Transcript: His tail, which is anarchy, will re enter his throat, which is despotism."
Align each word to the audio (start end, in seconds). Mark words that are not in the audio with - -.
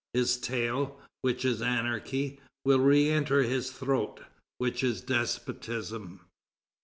His 0.15 0.37
tail, 0.37 0.99
which 1.21 1.45
is 1.45 1.61
anarchy, 1.61 2.39
will 2.65 2.79
re 2.79 3.07
enter 3.11 3.43
his 3.43 3.69
throat, 3.69 4.21
which 4.57 4.83
is 4.83 5.01
despotism." 5.01 6.21